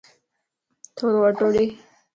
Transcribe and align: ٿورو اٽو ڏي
ٿورو 0.95 1.19
اٽو 1.27 1.47
ڏي 1.55 1.65